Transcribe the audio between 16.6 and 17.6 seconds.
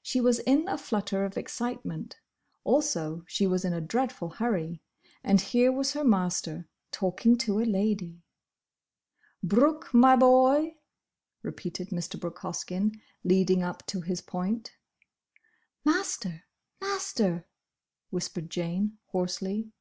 Master—!"